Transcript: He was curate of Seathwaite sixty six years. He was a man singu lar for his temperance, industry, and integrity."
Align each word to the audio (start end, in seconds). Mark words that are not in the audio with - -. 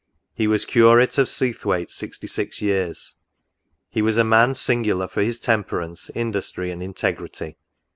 He 0.33 0.47
was 0.47 0.65
curate 0.65 1.19
of 1.19 1.27
Seathwaite 1.27 1.91
sixty 1.91 2.25
six 2.25 2.59
years. 2.59 3.17
He 3.87 4.01
was 4.01 4.17
a 4.17 4.23
man 4.23 4.53
singu 4.53 4.97
lar 4.97 5.07
for 5.07 5.21
his 5.21 5.37
temperance, 5.37 6.09
industry, 6.15 6.71
and 6.71 6.81
integrity." 6.81 7.55